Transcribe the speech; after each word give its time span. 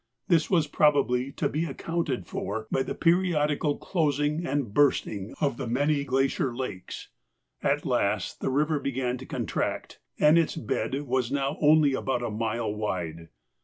This 0.29 0.49
was 0.49 0.65
probably 0.65 1.31
to 1.33 1.47
be 1.47 1.65
accounted 1.65 2.25
for 2.25 2.67
by 2.71 2.81
the 2.81 2.95
periodical 2.95 3.77
closing 3.77 4.47
and 4.47 4.73
bursting 4.73 5.35
of 5.39 5.57
the 5.57 5.67
many 5.67 6.03
glacier 6.03 6.55
lakes. 6.55 7.09
At 7.61 7.85
last 7.85 8.39
the 8.41 8.49
river 8.49 8.79
began 8.79 9.19
to 9.19 9.27
contract, 9.27 9.99
and 10.17 10.39
its 10.39 10.55
bed 10.55 11.03
was 11.03 11.31
now 11.31 11.55
only 11.61 11.93
about 11.93 12.23
a 12.23 12.31
mile 12.31 12.73
wide. 12.73 13.29